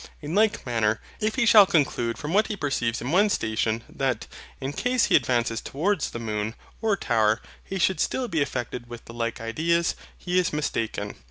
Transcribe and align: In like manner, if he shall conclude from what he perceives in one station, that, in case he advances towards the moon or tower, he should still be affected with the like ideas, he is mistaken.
In 0.19 0.33
like 0.33 0.65
manner, 0.65 0.99
if 1.19 1.35
he 1.35 1.45
shall 1.45 1.67
conclude 1.67 2.17
from 2.17 2.33
what 2.33 2.47
he 2.47 2.57
perceives 2.57 3.01
in 3.01 3.11
one 3.11 3.29
station, 3.29 3.83
that, 3.87 4.25
in 4.59 4.73
case 4.73 5.05
he 5.05 5.15
advances 5.15 5.61
towards 5.61 6.09
the 6.09 6.17
moon 6.17 6.55
or 6.81 6.97
tower, 6.97 7.39
he 7.63 7.77
should 7.77 7.99
still 7.99 8.27
be 8.27 8.41
affected 8.41 8.89
with 8.89 9.05
the 9.05 9.13
like 9.13 9.39
ideas, 9.39 9.93
he 10.17 10.39
is 10.39 10.51
mistaken. 10.51 11.17